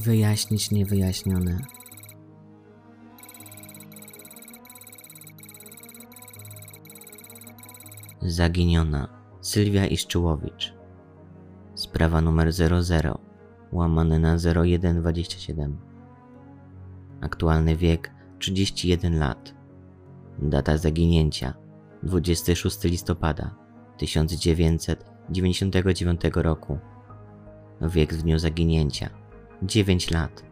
[0.00, 1.58] Wyjaśnić niewyjaśnione.
[8.22, 9.08] Zaginiona
[9.40, 10.74] Sylwia Iszczyłowicz.
[11.74, 13.18] Sprawa numer 00,
[13.72, 15.76] łamane na 0127.
[17.20, 19.54] Aktualny wiek 31 lat.
[20.38, 21.54] Data zaginięcia
[22.02, 23.54] 26 listopada
[23.98, 26.78] 1999 roku.
[27.80, 29.19] Wiek w dniu zaginięcia
[29.62, 30.44] 9 lat.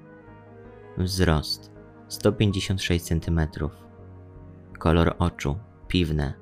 [0.98, 1.73] Wzrost
[2.09, 3.41] 156 cm.
[4.78, 6.34] Kolor oczu piwne.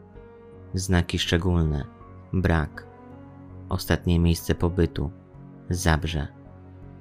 [0.75, 1.85] Znaki szczególne.
[2.33, 2.87] Brak.
[3.69, 5.11] Ostatnie miejsce pobytu.
[5.71, 6.29] Zabrze.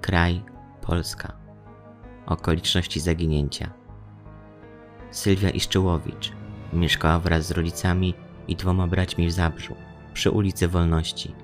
[0.02, 0.44] Kraj
[0.82, 1.38] Polska.
[2.26, 3.74] Okoliczności zaginięcia.
[5.12, 6.32] Sylwia Iszczyłowicz
[6.74, 8.14] mieszkała wraz z rodzicami
[8.48, 9.76] i dwoma braćmi w Zabrzu
[10.14, 11.36] przy ulicy Wolności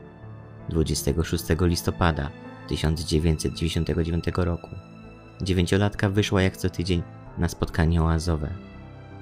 [0.70, 2.41] 26 listopada
[2.72, 4.70] 1999 roku.
[5.42, 7.04] Dziewięciolatka wyszła jak co tydzień
[7.38, 8.50] na spotkanie oazowe.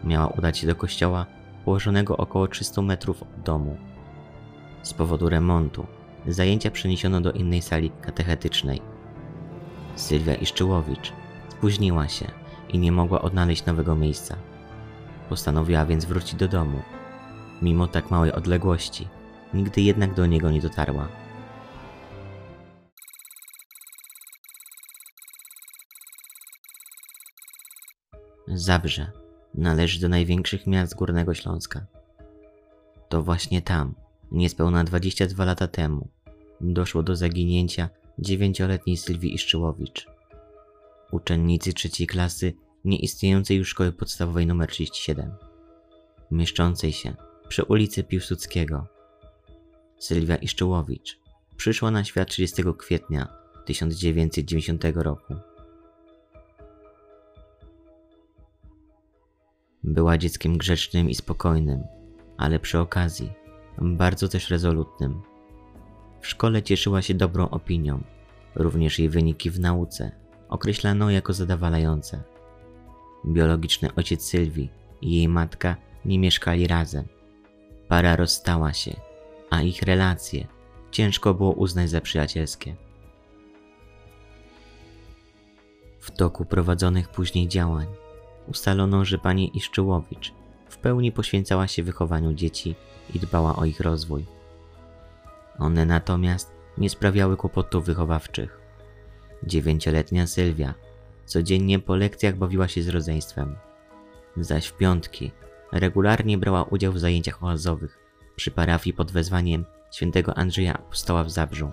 [0.03, 1.25] Miała udać się do kościoła
[1.65, 3.77] położonego około 300 metrów od domu.
[4.83, 5.87] Z powodu remontu
[6.27, 8.81] zajęcia przeniesiono do innej sali katechetycznej.
[9.95, 11.13] Sylwia Iszczyłowicz
[11.49, 12.25] spóźniła się
[12.69, 14.35] i nie mogła odnaleźć nowego miejsca.
[15.29, 16.81] Postanowiła więc wrócić do domu.
[17.61, 19.07] Mimo tak małej odległości,
[19.53, 21.07] nigdy jednak do niego nie dotarła.
[28.53, 29.11] Zabrze
[29.53, 31.85] należy do największych miast Górnego Śląska.
[33.09, 33.95] To właśnie tam,
[34.31, 36.07] niespełna 22 lata temu,
[36.61, 37.89] doszło do zaginięcia
[38.19, 40.07] dziewięcioletniej Sylwii Iszczyłowicz.
[41.11, 42.53] Uczennicy trzeciej klasy
[42.85, 45.31] nieistniejącej już szkoły podstawowej nr 37,
[46.31, 47.15] mieszczącej się
[47.47, 48.87] przy ulicy Piłsudskiego.
[49.99, 51.19] Sylwia Iszczyłowicz
[51.57, 53.27] przyszła na świat 30 kwietnia
[53.65, 55.48] 1990 roku.
[59.89, 61.83] Była dzieckiem grzecznym i spokojnym,
[62.37, 63.31] ale przy okazji
[63.77, 65.21] bardzo też rezolutnym.
[66.21, 68.03] W szkole cieszyła się dobrą opinią,
[68.55, 70.11] również jej wyniki w nauce
[70.49, 72.23] określano jako zadowalające.
[73.25, 77.05] Biologiczny ojciec Sylwii i jej matka nie mieszkali razem.
[77.87, 78.95] Para rozstała się,
[79.49, 80.47] a ich relacje
[80.91, 82.75] ciężko było uznać za przyjacielskie.
[85.99, 87.87] W toku prowadzonych później działań
[88.49, 90.33] ustalono, że pani Iszczyłowicz
[90.69, 92.75] w pełni poświęcała się wychowaniu dzieci
[93.15, 94.25] i dbała o ich rozwój.
[95.59, 98.59] One natomiast nie sprawiały kłopotów wychowawczych.
[99.43, 100.73] Dziewięcioletnia Sylwia
[101.25, 103.55] codziennie po lekcjach bawiła się z rodzeństwem,
[104.37, 105.31] zaś w piątki
[105.71, 107.99] regularnie brała udział w zajęciach oazowych
[108.35, 111.71] przy parafii pod wezwaniem świętego Andrzeja Apostoła w Zabrzu.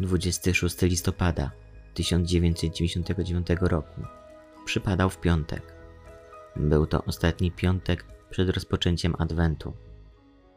[0.00, 1.50] 26 listopada
[1.96, 4.00] 1999 roku
[4.64, 5.74] przypadał w piątek.
[6.56, 9.72] Był to ostatni piątek przed rozpoczęciem Adwentu.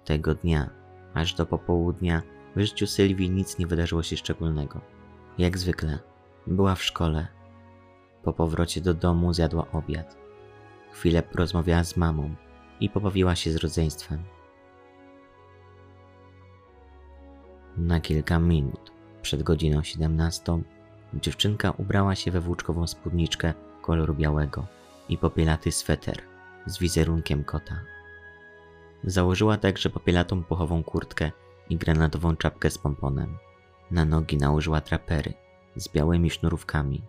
[0.06, 0.70] Tego dnia,
[1.14, 2.22] aż do popołudnia,
[2.56, 4.82] w życiu Sylwii nic nie wydarzyło się szczególnego.
[5.38, 6.00] Jak zwykle,
[6.48, 7.28] była w szkole.
[8.24, 10.18] Po powrocie do domu zjadła obiad.
[10.92, 12.36] Chwilę porozmawiała z mamą
[12.80, 14.24] i pobawiła się z rodzeństwem.
[17.78, 18.92] Na kilka minut
[19.22, 20.62] przed godziną 17
[21.14, 24.68] Dziewczynka ubrała się we włóczkową spódniczkę koloru białego
[25.10, 26.22] i popielaty sweter
[26.66, 27.80] z wizerunkiem kota.
[29.04, 31.32] Założyła także popielatą puchową kurtkę
[31.70, 33.38] i granatową czapkę z pomponem.
[33.92, 35.34] Na nogi nałożyła trapery
[35.76, 37.04] z białymi sznurówkami.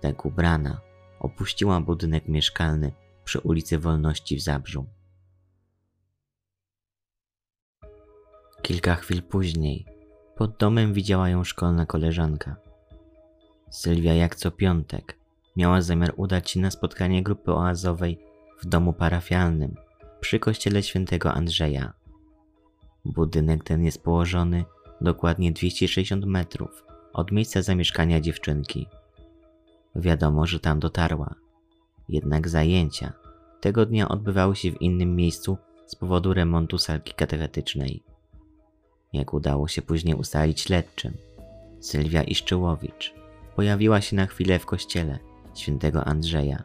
[0.00, 0.80] Tak ubrana
[1.20, 2.92] opuściła budynek mieszkalny
[3.24, 4.86] przy ulicy Wolności w Zabrzu.
[8.62, 9.86] Kilka chwil później
[10.36, 12.71] pod domem widziała ją szkolna koleżanka.
[13.72, 15.16] Sylwia jak co piątek
[15.56, 18.18] miała zamiar udać się na spotkanie grupy oazowej
[18.60, 19.74] w domu parafialnym
[20.20, 21.92] przy kościele świętego Andrzeja.
[23.04, 24.64] Budynek ten jest położony
[25.00, 28.86] dokładnie 260 metrów od miejsca zamieszkania dziewczynki.
[29.96, 31.34] Wiadomo, że tam dotarła.
[32.08, 33.12] Jednak zajęcia
[33.60, 38.02] tego dnia odbywały się w innym miejscu z powodu remontu salki katechetycznej.
[39.12, 41.16] Jak udało się później ustalić śledczym,
[41.80, 43.21] Sylwia Iszczyłowicz
[43.56, 45.18] pojawiła się na chwilę w kościele
[45.54, 46.62] świętego Andrzeja.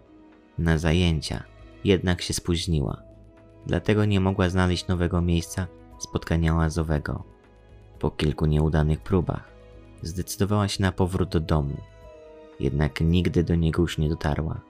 [0.57, 1.43] Na zajęcia
[1.83, 3.01] jednak się spóźniła,
[3.65, 5.67] dlatego nie mogła znaleźć nowego miejsca
[5.99, 7.23] spotkania łazowego.
[7.99, 9.51] Po kilku nieudanych próbach
[10.01, 11.77] zdecydowała się na powrót do domu,
[12.59, 14.61] jednak nigdy do niego już nie dotarła.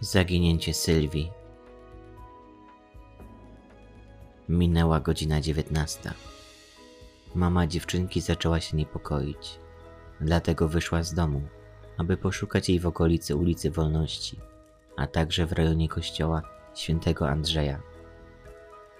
[0.00, 1.30] Zaginięcie Sylwii
[4.48, 6.14] Minęła godzina dziewiętnasta.
[7.36, 9.58] Mama dziewczynki zaczęła się niepokoić,
[10.20, 11.42] dlatego wyszła z domu,
[11.98, 14.40] aby poszukać jej w okolicy ulicy Wolności,
[14.96, 16.42] a także w rejonie kościoła
[16.74, 17.82] świętego Andrzeja.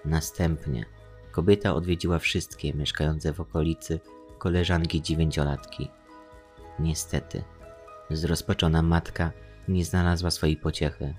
[0.05, 0.85] Następnie
[1.31, 3.99] kobieta odwiedziła wszystkie mieszkające w okolicy
[4.37, 5.89] koleżanki dziewięciolatki.
[6.79, 7.43] Niestety,
[8.09, 9.31] zrozpaczona matka
[9.67, 11.15] nie znalazła swojej pociechy.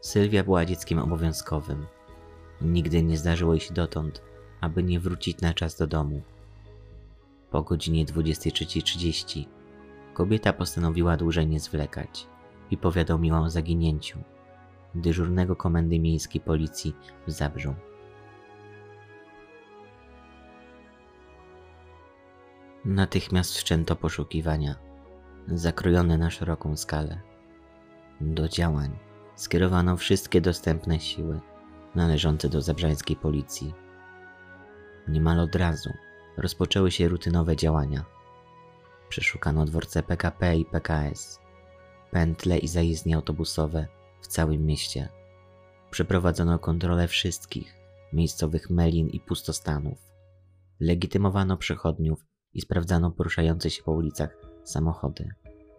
[0.00, 1.86] Sylwia była dzieckiem obowiązkowym.
[2.60, 4.22] Nigdy nie zdarzyło jej się dotąd,
[4.64, 6.22] aby nie wrócić na czas do domu.
[7.50, 9.44] Po godzinie 23.30
[10.14, 12.26] kobieta postanowiła dłużej nie zwlekać
[12.70, 14.18] i powiadomiła o zaginięciu
[14.94, 16.96] dyżurnego komendy miejskiej policji
[17.26, 17.74] w Zabrzu.
[22.84, 24.74] Natychmiast wszczęto poszukiwania,
[25.48, 27.20] zakrojone na szeroką skalę.
[28.20, 28.98] Do działań
[29.36, 31.40] skierowano wszystkie dostępne siły
[31.94, 33.74] należące do zabrzańskiej policji.
[35.08, 35.90] Niemal od razu
[36.36, 38.04] rozpoczęły się rutynowe działania.
[39.08, 41.38] Przeszukano dworce PKP i PKS,
[42.10, 43.86] pętle i zajezdnie autobusowe
[44.20, 45.08] w całym mieście.
[45.90, 47.74] Przeprowadzono kontrolę wszystkich
[48.12, 49.98] miejscowych melin i pustostanów.
[50.80, 55.28] Legitymowano przechodniów i sprawdzano poruszające się po ulicach samochody.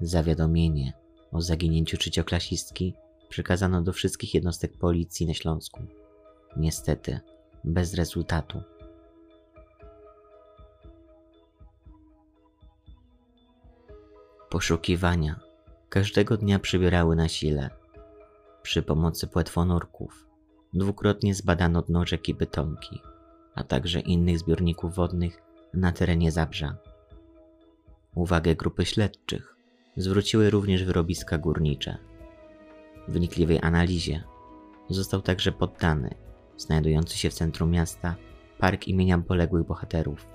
[0.01, 0.94] Zawiadomienie
[1.31, 2.94] o zaginięciu trzecioklasistki
[3.30, 5.81] przekazano do wszystkich jednostek policji na Śląsku.
[6.57, 7.19] Niestety,
[7.63, 8.62] bez rezultatu.
[14.56, 15.40] Poszukiwania
[15.90, 17.69] każdego dnia przybierały na sile.
[18.62, 20.28] Przy pomocy płetwonurków
[20.74, 23.02] dwukrotnie zbadano dno rzeki Bytomki,
[23.56, 25.42] a także innych zbiorników wodnych
[25.74, 26.78] na terenie Zabrza.
[28.13, 29.56] Uwagę grupy śledczych
[29.98, 31.98] zwróciły również wyrobiska górnicze.
[33.08, 34.24] Wnikliwej analizie
[34.90, 36.16] został także poddany
[36.58, 38.16] znajdujący się w centrum miasta
[38.60, 40.28] park imienia poległych bohaterów.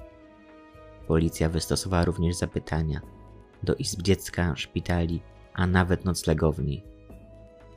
[1.09, 3.20] Policja wystosowała również zapytania
[3.63, 5.21] do izb dziecka, szpitali,
[5.55, 6.83] a nawet noclegowni.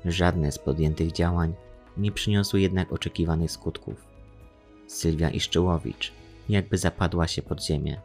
[0.05, 1.53] Żadne z podjętych działań
[1.97, 4.05] nie przyniosły jednak oczekiwanych skutków.
[4.87, 6.11] Sylwia Iszczyłowicz
[6.49, 8.01] jakby zapadła się pod ziemię.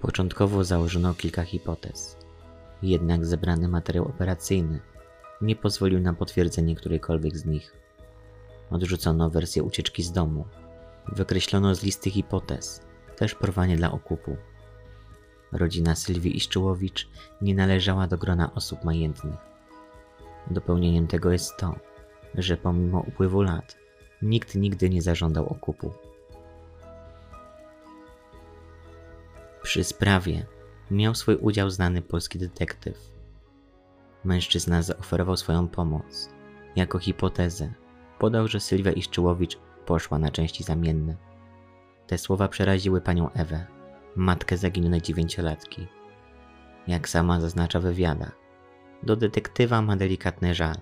[0.00, 2.16] Początkowo założono kilka hipotez,
[2.82, 4.80] jednak zebrany materiał operacyjny
[5.42, 7.76] nie pozwolił na potwierdzenie którejkolwiek z nich.
[8.70, 10.44] Odrzucono wersję ucieczki z domu,
[11.08, 12.80] wykreślono z listy hipotez
[13.16, 14.36] też porwanie dla okupu.
[15.52, 17.08] Rodzina Sylwii Iszczyłowicz
[17.40, 19.34] nie należała do grona osób majętnych.
[20.50, 21.74] Dopełnieniem tego jest to,
[22.34, 23.76] że pomimo upływu lat
[24.22, 25.92] nikt nigdy nie zażądał okupu.
[29.62, 30.46] Przy sprawie
[30.90, 33.12] miał swój udział znany polski detektyw.
[34.24, 36.28] Mężczyzna zaoferował swoją pomoc.
[36.76, 37.72] Jako hipotezę
[38.18, 41.16] podał, że Sylwia Iszczyłowicz poszła na części zamienne.
[42.06, 43.66] Te słowa przeraziły panią Ewę,
[44.16, 45.86] matkę zaginionej dziewięciolatki.
[46.86, 48.32] Jak sama zaznacza w wywiadach,
[49.02, 50.76] do detektywa ma delikatny żal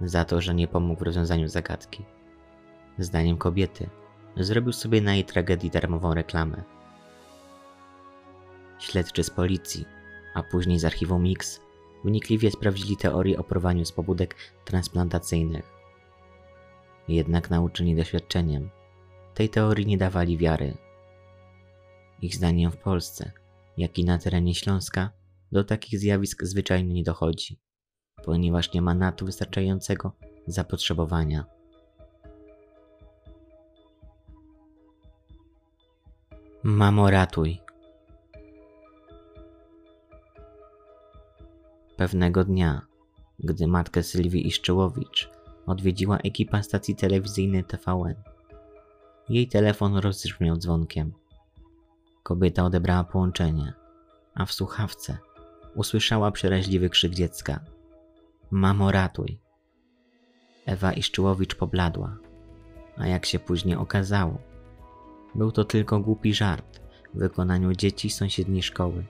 [0.00, 2.04] za to, że nie pomógł w rozwiązaniu zagadki.
[2.98, 3.88] Zdaniem kobiety,
[4.36, 6.62] zrobił sobie na jej tragedii darmową reklamę.
[8.78, 9.84] Śledczy z policji,
[10.34, 11.60] a później z archiwum Mix,
[12.04, 15.83] wnikliwie sprawdzili teorię o porwaniu z pobudek transplantacyjnych.
[17.08, 18.70] Jednak nauczeni doświadczeniem,
[19.34, 20.76] tej teorii nie dawali wiary.
[22.22, 23.32] Ich zdaniem w Polsce,
[23.76, 25.10] jak i na terenie Śląska,
[25.52, 27.64] do takich zjawisk zwyczajnie nie dochodzi
[28.24, 30.12] ponieważ nie ma na to wystarczającego
[30.46, 31.44] zapotrzebowania.
[36.62, 37.60] Mamo, ratuj.
[41.96, 42.86] Pewnego dnia,
[43.38, 45.30] gdy matkę Sylwii Iszczyłowicz
[45.66, 48.14] odwiedziła ekipa stacji telewizyjnej TVN,
[49.28, 51.12] jej telefon rozbrzmiał dzwonkiem.
[52.22, 53.72] Kobieta odebrała połączenie,
[54.34, 55.18] a w słuchawce
[55.74, 57.60] usłyszała przeraźliwy krzyk dziecka–
[58.50, 59.40] Mamo, ratuj.
[60.66, 62.16] Ewa Iszczyłowicz pobladła,
[62.96, 64.38] a jak się później okazało,
[65.34, 66.80] był to tylko głupi żart
[67.14, 69.04] w wykonaniu dzieci sąsiedniej szkoły.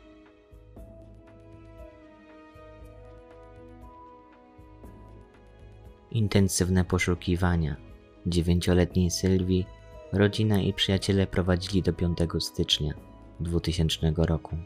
[6.14, 7.76] Intensywne poszukiwania
[8.26, 9.66] dziewięcioletniej Sylwii
[10.12, 12.94] rodzina i przyjaciele prowadzili do 5 stycznia
[13.40, 14.56] 2000 roku.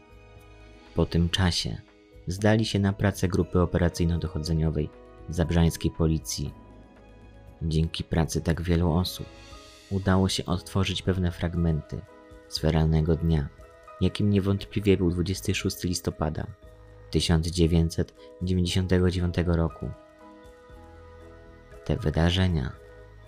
[0.95, 1.81] Po tym czasie
[2.27, 4.89] zdali się na pracę grupy operacyjno-dochodzeniowej
[5.29, 6.53] zabrzańskiej policji.
[7.61, 9.25] Dzięki pracy tak wielu osób
[9.91, 12.01] udało się odtworzyć pewne fragmenty
[12.47, 13.49] z feralnego dnia,
[14.01, 16.47] jakim niewątpliwie był 26 listopada
[17.11, 19.89] 1999 roku.
[21.89, 22.71] Te wydarzenia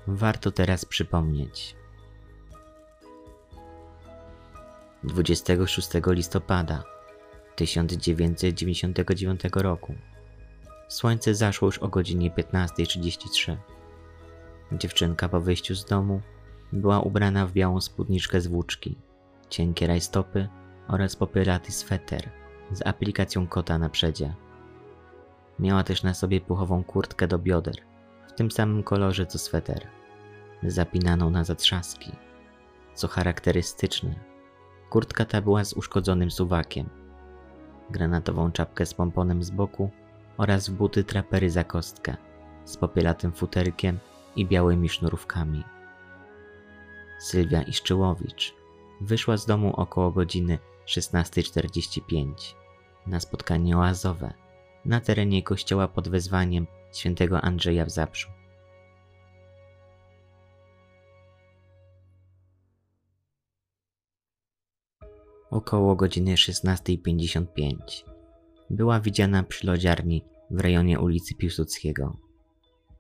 [0.08, 1.76] warto teraz przypomnieć.
[5.04, 6.84] 26 listopada
[7.56, 9.96] 1999 roku.
[10.88, 13.58] Słońce zaszło już o godzinie 15.33.
[14.72, 16.22] Dziewczynka po wyjściu z domu
[16.74, 18.98] była ubrana w białą spódniczkę z włóczki,
[19.50, 20.48] cienkie rajstopy
[20.88, 22.30] oraz popielaty sweter
[22.72, 24.34] z aplikacją kota na przedzie.
[25.60, 27.91] Miała też na sobie puchową kurtkę do bioder,
[28.32, 29.88] w tym samym kolorze co sweter,
[30.64, 32.12] zapinaną na zatrzaski.
[32.94, 34.16] Co charakterystyczne,
[34.90, 36.90] kurtka ta była z uszkodzonym suwakiem,
[37.90, 39.90] granatową czapkę z pomponem z boku
[40.38, 42.18] oraz buty trapery za kostkę
[42.66, 44.00] z popielatym futerkiem
[44.36, 45.64] i białymi sznurówkami.
[47.20, 48.56] Sylwia Iszczyłowicz
[49.02, 52.34] wyszła z domu około godziny 16.45
[53.08, 54.34] na spotkanie oazowe
[54.86, 58.30] na terenie kościoła pod wezwaniem świętego Andrzeja w Zabrzu.
[65.52, 67.76] Około godziny 16.55
[68.70, 72.18] była widziana przy lodziarni w rejonie ulicy Piłsudskiego.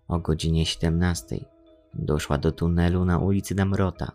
[0.07, 1.45] O godzinie 17
[1.93, 4.11] doszła do tunelu na ulicy Damrota.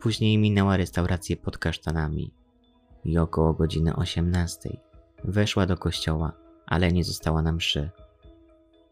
[0.00, 2.34] Później minęła restaurację pod kasztanami
[3.04, 4.70] i około godziny 18
[5.24, 6.32] weszła do kościoła,
[6.68, 7.90] ale nie została na mszy.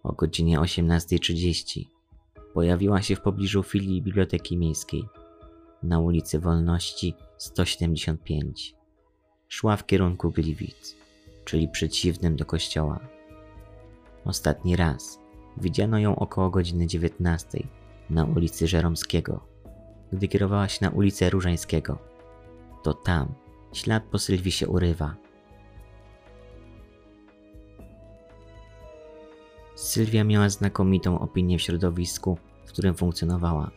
[0.03, 1.85] O godzinie 18.30
[2.55, 5.05] pojawiła się w pobliżu filii Biblioteki Miejskiej
[5.83, 8.75] na ulicy Wolności 175.
[9.49, 10.97] Szła w kierunku Gliwic,
[11.45, 13.01] czyli przeciwnym do kościoła.
[14.25, 15.19] Ostatni raz
[15.57, 17.59] widziano ją około godziny 19
[18.11, 19.47] na ulicy Żeromskiego,
[20.13, 21.99] gdy kierowała się na ulicę Różańskiego.
[22.83, 23.35] To tam
[23.73, 25.26] ślad po Sylwii się urywa.
[29.77, 33.71] Sylwia miała znakomitą opinię w środowisku, w którym funkcjonowała.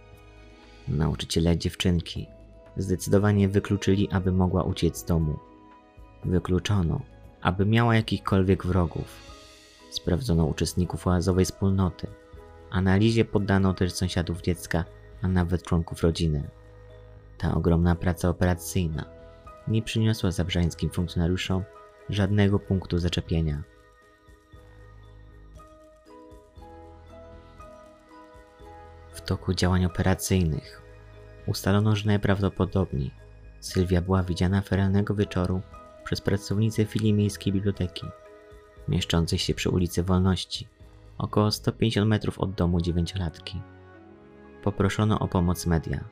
[0.88, 2.28] Nauczyciele dziewczynki
[2.78, 5.40] zdecydowanie wykluczyli, aby mogła uciec z domu.
[6.26, 7.02] Wykluczono,
[7.42, 9.06] aby miała jakichkolwiek wrogów.
[9.92, 12.08] Sprawdzono uczestników oazowej wspólnoty.
[12.72, 14.86] Analizie poddano też sąsiadów dziecka,
[15.22, 16.50] a nawet członków rodziny.
[17.38, 19.06] Ta ogromna praca operacyjna
[19.68, 21.64] nie przyniosła zabrzańskim funkcjonariuszom
[22.10, 23.64] żadnego punktu zaczepienia.
[29.30, 30.82] Toku działań operacyjnych
[31.48, 33.12] ustalono, że najprawdopodobniej
[33.60, 35.62] Sylwia była widziana feralnego wieczoru
[36.04, 38.08] przez pracownicę filii Miejskiej Biblioteki,
[38.88, 40.68] mieszczącej się przy ulicy Wolności,
[41.18, 43.62] około 150 metrów od domu dziewięciolatki.
[44.64, 46.04] Poproszono o pomoc media.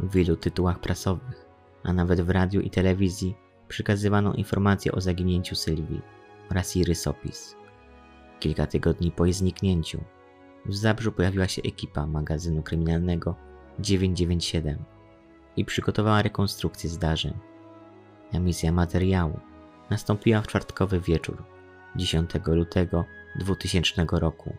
[0.00, 1.46] W wielu tytułach prasowych,
[1.82, 3.36] a nawet w radiu i telewizji
[3.68, 6.02] przekazywano informacje o zaginięciu Sylwii
[6.50, 7.56] oraz jej rysopis.
[8.40, 10.04] Kilka tygodni po jej zniknięciu
[10.66, 13.34] w Zabrzu pojawiła się ekipa magazynu kryminalnego
[13.78, 14.84] 997
[15.56, 17.38] i przygotowała rekonstrukcję zdarzeń.
[18.32, 19.40] Emisja materiału
[19.90, 21.44] nastąpiła w czwartkowy wieczór
[21.96, 23.04] 10 lutego
[23.40, 24.56] 2000 roku.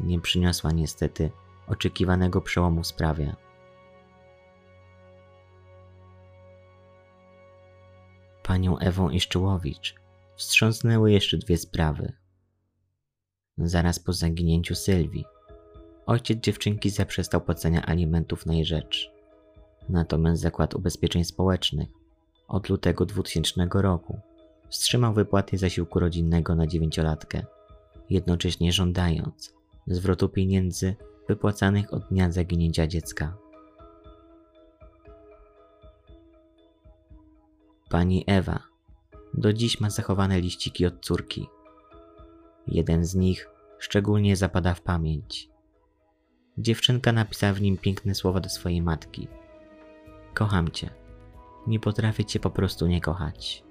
[0.00, 1.30] Nie przyniosła niestety
[1.66, 3.36] oczekiwanego przełomu w sprawie.
[8.42, 9.94] Panią Ewą Iszczyłowicz
[10.36, 12.12] wstrząsnęły jeszcze dwie sprawy.
[13.58, 15.24] Zaraz po zaginięciu Sylwii,
[16.06, 19.12] ojciec dziewczynki zaprzestał płacenia alimentów na jej rzecz.
[19.88, 21.88] Natomiast Zakład Ubezpieczeń Społecznych
[22.48, 24.20] od lutego 2000 roku
[24.68, 27.46] wstrzymał wypłaty zasiłku rodzinnego na dziewięciolatkę,
[28.10, 29.54] jednocześnie żądając
[29.86, 30.96] zwrotu pieniędzy
[31.28, 33.36] wypłacanych od dnia zaginięcia dziecka.
[37.90, 38.62] Pani Ewa
[39.34, 41.46] do dziś ma zachowane liściki od córki.
[42.68, 45.48] Jeden z nich szczególnie zapada w pamięć.
[46.58, 49.28] Dziewczynka napisała w nim piękne słowa do swojej matki.
[50.34, 50.90] Kocham cię.
[51.66, 53.65] Nie potrafię cię po prostu nie kochać.